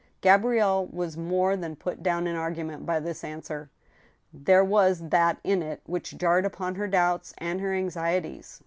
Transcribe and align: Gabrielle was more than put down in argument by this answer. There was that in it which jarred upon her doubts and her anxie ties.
Gabrielle 0.21 0.87
was 0.87 1.15
more 1.15 1.55
than 1.55 1.75
put 1.75 2.01
down 2.01 2.25
in 2.25 2.35
argument 2.35 2.87
by 2.87 2.99
this 2.99 3.23
answer. 3.23 3.69
There 4.33 4.63
was 4.65 5.09
that 5.09 5.37
in 5.43 5.61
it 5.61 5.81
which 5.85 6.17
jarred 6.17 6.43
upon 6.43 6.73
her 6.73 6.87
doubts 6.87 7.35
and 7.37 7.61
her 7.61 7.69
anxie 7.71 8.19
ties. 8.23 8.59